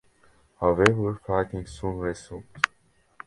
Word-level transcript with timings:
However 0.59 1.21
fighting 1.27 1.67
soon 1.67 1.99
resumed. 1.99 2.67